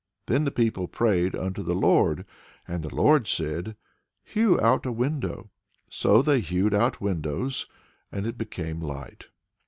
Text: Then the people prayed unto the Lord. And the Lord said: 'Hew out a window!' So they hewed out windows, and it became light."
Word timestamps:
Then 0.25 0.45
the 0.45 0.51
people 0.51 0.87
prayed 0.87 1.35
unto 1.35 1.61
the 1.61 1.75
Lord. 1.75 2.25
And 2.67 2.81
the 2.81 2.89
Lord 2.95 3.27
said: 3.27 3.75
'Hew 4.23 4.59
out 4.59 4.83
a 4.83 4.91
window!' 4.91 5.51
So 5.91 6.23
they 6.23 6.39
hewed 6.39 6.73
out 6.73 7.01
windows, 7.01 7.67
and 8.11 8.25
it 8.25 8.35
became 8.35 8.79
light." 8.81 9.27